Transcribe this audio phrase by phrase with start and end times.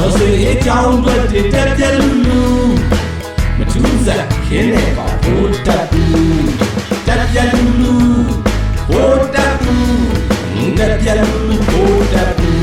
[0.00, 1.14] တော်စေအကြောင်းတွေ
[1.52, 2.42] တက်ပြက်လူလူ
[3.58, 6.48] မထူးစားခင်းနေပါဘိုးတက်ဘူး
[7.06, 7.94] တက်ပြက်လူလူ
[8.88, 12.58] ဘိုးတက်ဘူးတက်ပြက်လူလူဘိုးတက်ဘူး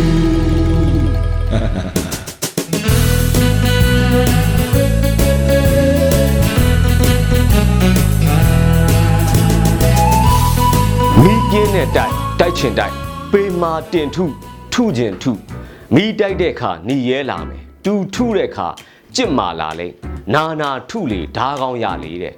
[11.22, 12.94] မိပြင်းတဲ့တိုက်တိုက်ချင်တိုက်
[13.32, 14.26] ပေမာတင်ထု
[14.74, 15.55] ထုချင်ထု
[15.96, 18.68] မိတိုက်တဲ့ခါหนีရဲလာမယ်တူထုတဲ့ခါ
[19.16, 19.88] ကြစ်မာလာလေ
[20.34, 22.34] နာနာထုလေဓာကောင်းရလေတဲ့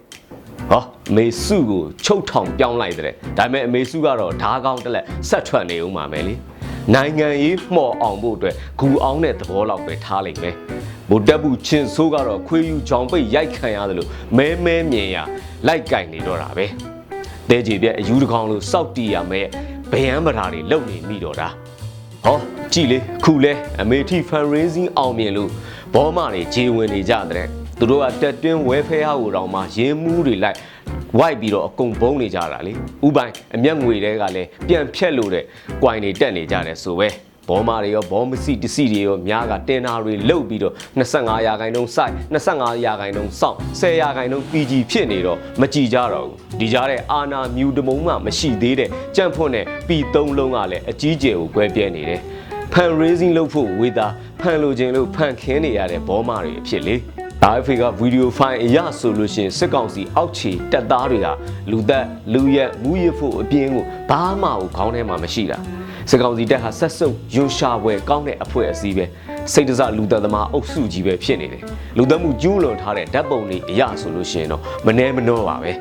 [0.69, 6.35] ဟောအမေစုကိုချုပ်ထောင်ပြောင်းလိုက်တဲ့ဒါပေမဲ့အမေစုကတော့ဓာကောင်းတက်လက်ဆက်ထွက်နေဦးမှာမယ်လေ
[6.93, 10.55] နိုင်ငံရေးမှော်အောင်ဖို့အတွက်ဂူအောင်တဲ့သဘောလောက်ပဲထားလိုက်မယ်
[11.09, 15.17] ဗိုလ်တပ်ဘူးချင်းဆိုးကတော့ခွေးယူချောင်ပိတ်ရိုက်ခံရတယ်လို့မဲမဲမြင်ရ
[15.67, 16.65] လိုက်ကင်နေတော့တာပဲ
[17.49, 19.47] တဲကြီးပြက်အယူတစ်ကောင်လို့စောက်တီးရမယ်
[19.91, 21.47] ဗယံပဓာတွေလုံနေမိတော့တာ
[22.25, 25.49] ဟော ကြည်လေခုလဲအမေထီ fundraising အောင်မြင်လို့
[25.93, 27.47] ဘောမတွေခြေဝင်နေကြတဲ့
[27.79, 30.57] သူတို့ကတက်တွင်းဝဲဖဲဟာကိုတောင်မှရင်းမှုတွေလိုက်
[31.17, 32.73] ဝိုက်ပြီးတော့အကုန်ဘုံနေကြတာလေ
[33.05, 35.43] ဥပိုင်အမျက်ငွေတွေကလည်းပြန်ဖြက်လို့တဲ့
[35.81, 37.09] quine တွေတက်နေကြတယ်ဆိုပဲ
[37.49, 52.21] ဘောမာတွေရောဘောမစီတစီတွေရောများကတင်နာတွေလုတ်ပြီးတော့25ရာခိုင်နှုန်းစိုက်25ရာခိုင်နှုန်းစောင့်10ရာခိုင်နှုန်း PG ဖြစ်နေတော့မကြည်ကြတော့ဘူးဒီကြားတဲ့အာနာမြူတမုံမှမရှိသေးတဲ့ကြံ့ဖွန့်တဲ့ P3 လုံးကလည်းအကြီးကျယ်ကိုကွဲပြဲနေတယ်
[52.73, 54.07] ဖန် raising လုပ်ဖို့ဝေတာ
[54.39, 56.95] ဖန်လိုခြင်းလို့ဖန်ခင်းနေရတဲ့ဘောမာတွေအဖြစ်လေ
[57.43, 61.27] ဒါအဖေကဗီဒီယိုဖိုင်အရဆိုလို့ရှိရင်စစ်ကောင်စီအောက်ခြေတပ်သားတွေက
[61.71, 65.57] လူသက်လူရက်မူရဖို့အပြင်းကိုဘာမှကိုခေါင်းထဲမှာမရှိတာ
[66.11, 69.05] စကောင်စီတက်ဟာဆက်စုပ်ယွန်ရှာပွဲကောင်းတဲ့အဖွဲ့အစည်းပဲ
[69.53, 71.63] စိတ်တစလူသက်သမားအုပ်စုကြီးပဲဖြစ်နေတယ်
[71.97, 75.71] လူသက်မှုကျူးလွန်ထားတဲ့ဓာတ်ပုံတွေအရဆိုလို့ရှိရင်တော့မနှဲမနှောပါပဲ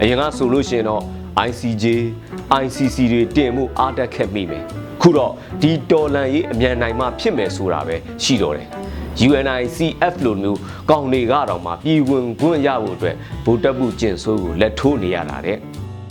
[0.00, 1.02] အရင်ကဆိုလို့ရှိရင်တော့
[1.48, 1.84] ICJ
[2.62, 4.64] ICC တွေတင်မှုအားတက်ခက်မိမယ်
[5.06, 8.68] ခုတော့ဒီတော်လန်ရေးအမြန်နိုင်မှဖြစ်မယ်ဆိုတာပဲရှိတော့တယ်
[9.28, 10.58] UNICF လိုမျိုး
[10.90, 15.58] ကောင်တွေကတော့မှပြည်ဝင်ခွင့်ရဖို့အတွက်ဗိုလ်တပ်မှုကျင့်ဆိုးကိုလက်ထိုးနေရတာတဲ့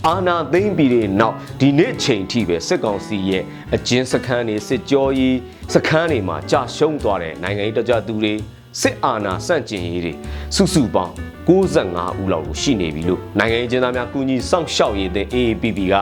[0.06, 3.42] အာနာသိမ့်ပြီးတဲ့နောက်ဒီနေ့ချိန်ထိပဲစစ်ကောင်စီရဲ့
[3.74, 5.36] အကျဉ်းစခန်းတွေစစ်ကြောရေး
[5.74, 8.34] စခန်းတွေမှာကြာရှုံးသွားတဲ့နိုင်ငံရေးတကြသူတွေ
[8.80, 10.12] စစ်အာဏာစန့်ကျင်ရေးတွေ
[10.54, 11.12] စုစုပေါင်း
[11.46, 15.96] 65ဦးလောက်ကိုရှိနေပြီလို့နိုင်ငံရေးကျင်းသားများကုညီစောင့်ရှောက်ရေးတဲ့ AAPP က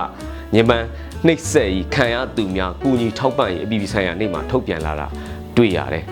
[0.55, 0.85] ညမန်
[1.27, 5.07] နှိပ်စက်ရေးခံရသူများကုညီထောက်ပံ့ရေးအပြည်ပြည်ဆိုင်ရာနေ့မှာထုတ်ပြန်လာတာ
[5.57, 6.05] တွေ့ရတယ်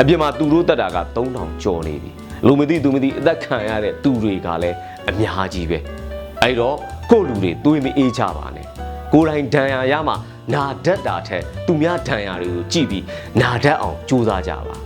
[0.00, 2.10] အပြင်မှာသူတို့တက်တာက3000ကျော်နေပြီ
[2.46, 4.76] လူမသိသူမသိအသက်ခံရတဲ့သူတွေကလည်း
[5.10, 5.78] အများကြီးပဲ
[6.42, 6.76] အဲ့တော့
[7.10, 8.66] ကိုယ့်လူတွေတွေးမအေးကြပါနဲ့
[9.12, 10.14] ကိုယ်တိုင်ဒဏ်ရာရမှ
[10.54, 13.04] နာတတ်တာထက်သူများဒဏ်ရာတွေကိုကြည့်ပြီး
[13.40, 14.76] နာတတ်အောင်ကြိုးစားကြပါ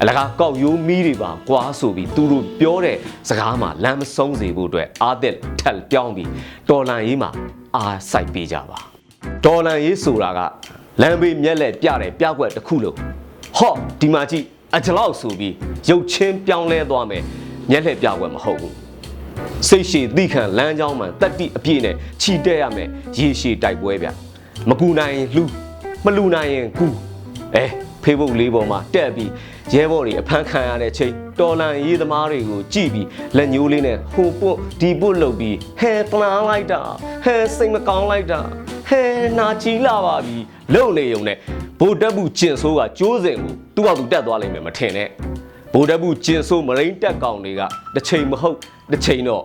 [0.00, 2.96] အလကားကောက်ရိုးမီးတွေပါကွာဆိုပြီးသူတို့ပြောတဲ့
[3.28, 6.30] စကားမှာလမ်းမဆုံးစေဖို့အတွက်အာသစ်ထက်ပြောင်းပြီး
[6.68, 7.30] တော်လန်ရေးမှာ
[7.76, 8.78] အားစိုက်ပေးကြပါ
[9.44, 10.40] တော်လန်ရေးဆိုတာက
[11.00, 12.94] လမ်းဘေးမျက်လက်ပြတဲ့ပြကွက်တစ်ခုလို့
[13.56, 14.44] ဟော့ဒီမှာကြည့်
[14.76, 15.54] အကြလောက်ဆိုပြီး
[15.88, 17.22] ရုပ်ချင်းပြောင်းလဲသွားမယ်
[17.70, 18.74] မျက်လက်ပြကွက်မဟုတ်ဘူး
[19.68, 24.08] စိတ်ရှည်သိခံလမ်းကြောင်းမှတက်တိအပြည့်နဲ့ခြိတက်ရမယ်ရေရှည်တိုက်ပွဲဗျ
[24.68, 25.44] မကူနိုင်ရင်လှူ
[26.04, 26.86] မလူနိုင်ရင်ကူ
[27.54, 27.64] အဲ
[28.02, 29.30] ဖေးဘုတ်လေးပေါ်မှာတက်ပြီး
[29.72, 36.80] ရဲဘော်တွေအဖမ်းခံရတဲ့ချိန်တော်လန်ရေးသမားတွေကိုကြည့်ပြီးလက်ညိုးလေးနဲ့ဟိုပုတ်ဒီပုတ်လုပ်ပြီးဟဲတနာလိုက်တာ
[37.24, 38.40] ဟဲစိတ်မကောင်းလိုက်တာ
[38.88, 39.02] ဟဲ
[39.38, 40.36] နာချီလာပါပြီ
[40.74, 41.36] လုံနေုံနဲ့
[41.80, 45.08] ဗိုလ်တပ်ဘူးကျင်ဆိုးကကျိုးစင်ကိုသူ့ဘာသူတက်သွားလိမ့်မယ်မထင်နဲ့
[45.72, 47.62] ဗိုလ်တပ်ဘူးကျင်ဆိုးမရိန်းတက်ကောင်တွေက
[47.94, 48.56] တစ်ချိန်မဟုတ်
[48.92, 49.42] တစ်ချိန်တော့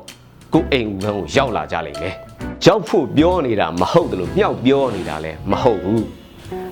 [0.53, 2.13] ကိုယ်အိမ်ကန်းကိုရောက်လာကြလိမ့်မယ်။
[2.63, 6.03] ကြောက်ဖို့ပြောနေတာမဟုတ်တယ်လို့မြောက်ပြောနေတာလည်းမဟုတ်ဘူး။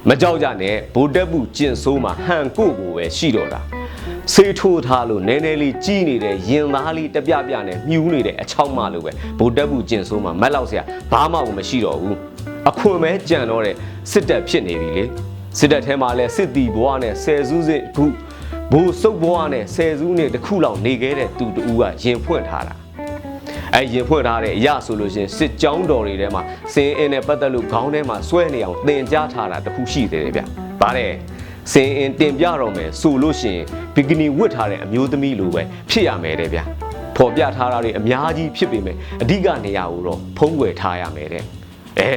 [0.10, 3.60] မကြောက်ကြနဲ့ဗိုလ်တပ်ဘူးကျင်ဆိုးမှာဟန်ကိုကိုပဲရှိတော့တာ။
[4.34, 12.16] ဆေးထိုးထားလို့နည်းနည်းလေးကြီးနေတဲ့ရင်သားလေးတပြပြနဲ့မြူးနေတဲ့အချောင်းမလိုပဲဗိုလ်တပ်ဘူးကျင်ဆိုးမှာမက်လောက်စရာဘာမှမရှိတော့ဘူး။
[12.70, 13.76] အခွင့်ပဲကြံတော့တဲ့
[14.12, 15.04] စစ်တပ်ဖြစ်နေပြီလေ။
[15.58, 18.06] စစ်တပ်ထဲမှာလည်းစစ်တီဘဝနဲ့ဆယ်စုစစ်ခု
[18.72, 22.87] ဘိုးစုပ်ဘွားနဲ့ဆယ်စုနှစ်တစ်ခုလောက်နေခဲ့တဲ့သူတူကရင်ဖွင့်ထားတာ
[23.78, 26.42] အဲရင်ဖွင့်ထားတဲ့အရာဆိုလို့ရှရင်စစ်ကြောင်းတော်တွေထဲမှာ
[26.74, 30.42] စင်အင်းနဲ့ပတ်သက်လို့ခေါင်းထဲမှာဆွဲနေအောင်တင်ကြားထားတာတခုရှိသေးတယ်ဗျ။
[30.82, 31.12] ဗါတဲ့
[31.72, 33.64] စင်အင်းတင်ပြတော့မယ်ဆိုလို့ရှရင်
[33.96, 36.60] ဘီကနီဝတ်ထားတဲ့အမျိုးသမီးလိုပဲဖြစ်ရမယ်တဲ့ဗျ။
[37.18, 41.44] ဖော်ပြထားတာတွေအများကြီးဖြစ်ပေမဲ့အဓိကနေရာကိုတော့ဖုံးကွယ်ထားရမယ်တဲ့။
[42.00, 42.12] အဲ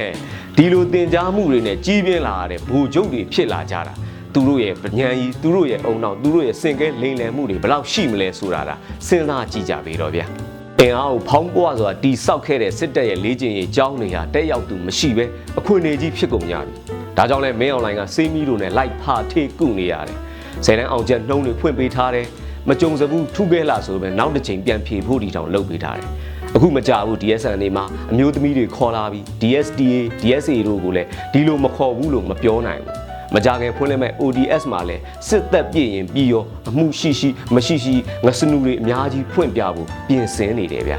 [0.57, 3.93] ဒီလိုတင်ကြားမှုတွေနဲ့ကြီးပြင်းလာတဲ့ဘူကျုပ်တွေဖြစ်လာကြတာ
[4.33, 8.75] သူတို့ရဲ့ပညာကြီးသူတို့ရဲ့အုံနောက်သူတို့ရဲ့စင်ကဲလိမ်လည်မှုတွေဘယ်လောက်ရှိမလဲဆိုတာဒါ
[9.07, 10.50] စဉ်းစားကြည့်ကြပြီတော့ဗျာ
[10.83, 15.25] အင်အားကိုဖောင်းပွားဆိုတာတီဆောက်ခဲ့တဲ့စစ်တပ်ရဲ့လေ့ကျင့်ရေးကျောင်းတွေဟာတက်ရောက်သူမရှိပဲ
[15.59, 16.73] အခွင့်အရေးကြီးဖြစ်ကုန်ကြပြီ
[17.17, 20.17] ဒါကြောင့်လဲမင်းအွန်လိုင်းကစေးမီတို့နဲ့လိုက်ဖာထေးကုနေရတယ်
[20.65, 22.25] ဆယ်တန်းအောင်ချက်နှုံးတွေဖွင့်ပေးထားတယ်
[22.69, 26.09] မကြုံစဘူးထုခဲ့လာဆိုပဲနောက်တစ်ချိန်ပြန်ဖြေဖို့ဒီတောင်လုပ်ပေးထားတယ်
[26.55, 33.00] အခုမကြဘူး DSN တွေမှာအမျိုးသမီးတွေခေါ်လာပြီး DSTA DSA တို့ကိုလည်းဒီလိုမခေါ်ဘူးလို့မပြောနိုင်ဘူး
[33.35, 37.95] မကြခင်ဖွင့်လှစ်မဲ့ ODS မှာလည်းစစ်သက်ပြည့်ရင်ပြီးရောအမှုရှိရှိမရှိရှိ
[38.25, 40.93] ငစနူတွေအများကြီးဖွင့်ပြဖို့ပြင်ဆင်နေတယ်ဗျ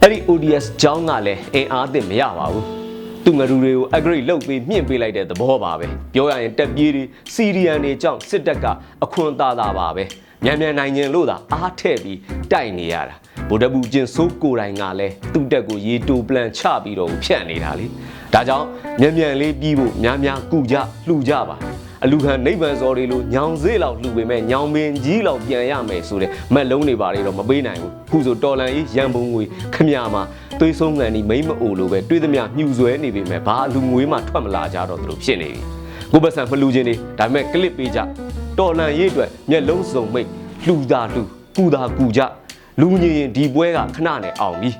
[0.00, 2.64] အဲ့ဒီ ODS ကြောင်းကလည်းအင်အားသစ်မရပါဘူး
[3.24, 7.04] သူငရူတွေကို upgrade လုပ်ပြီးမြင့်ပေးလိုက်တဲ့သဘောပါပဲပြောရရင်တက်ပြေးတွေ
[7.34, 8.66] စီရီယန်တွေကြောင့်စစ်တပ်က
[9.04, 10.04] အခွန်သားသားပါပဲ
[10.44, 12.18] မြန်မြန်နိုင်ရင်လို့သာအားထည့်ပြီး
[12.52, 13.14] တိုက်နေရတာ
[13.48, 17.86] ဗိုလ်တပ်ဘူးကျင်စိုးကိုယ်တိုင်ကလည်းသူ့တက်ကိုရေတိုပလန်ချပြီးတော့ဖြန့်နေတာလေ
[18.34, 18.66] ဒါကြောင့်
[19.00, 20.74] မြန်မြန်လေးပြီးဖို့များများကုကြ
[21.08, 21.56] လှူကြပါ
[22.04, 29.44] အလူခံနိဗ္ဗာန်စော်တွေလိုညောင်စေးလောက်လှူပေမဲ့ညောင်ပင်ကြီးလောက်ပြန်ရမယ်ဆိုတဲ့မက်လုံးတွေပါလေတော့မပေးနိုင်ဘူးခုဆိုတော်လန်ကြီးရန်ပုံငွေ
[29.74, 30.22] ခမရမှာ
[30.60, 35.60] သွေးဆုံးငံဒီမိမ့်မအိုလိုပဲတွေးသမျှမြှူဆွဲနေပေမဲ့ဘာအလူငွေမှထွက်မလာကြတော့သူတို့ဖြစ်နေပြီ
[36.12, 37.98] ကိုပတ်စံမလှူခြင်းနေဒါပေမဲ့ကလစ်ပေးကြ
[38.58, 40.28] တော်လန်ရေးအတွက်မျက်လုံးစုံမိတ်
[40.64, 41.22] လှူတာလှူ
[41.56, 42.20] ကူတာကူကြ
[42.80, 44.70] လူငင်ရင်ဒီပွဲကခဏနဲ့အောင်ပြီ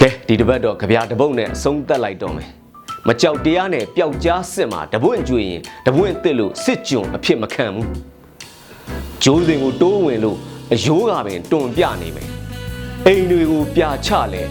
[0.00, 2.50] ကဲဒီတစ်ပတ်တော့ကြပြတပုတ်နဲ့အဆုံးသက်လိုက်တော့မယ်
[3.06, 7.88] မကြောက်တရားနဲ့ပျောက်ကြားစစ်မှာတပွင့်ကျွေရင်တပွင့်တစ်လို့စစ်ကြုံအဖြစ်မခံဘူး
[9.22, 10.38] ဂျိုးစင်ကိုတိုးဝင်လို့
[10.72, 12.28] အယိုးကပင်တွန်ပြနေမယ်
[13.06, 14.42] အိမ်တွေကိုပြချလဲ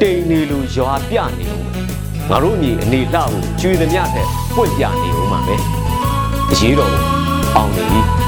[0.00, 1.86] တိမ်နေလို့ရွာပြနေဦးမယ်
[2.30, 4.26] ငါတို့အမြေအနေလှဖို့ကျွေသမျှတဲ့
[4.56, 5.56] ပွင့်ပြနေဦးမှာပဲ
[6.50, 7.02] အရေးတော်ကို
[7.56, 8.02] အောင်နေပြီ။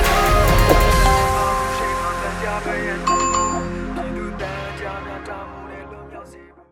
[2.73, 3.20] 人。